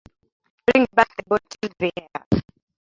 [0.65, 2.41] Bring back the bottle, Bear!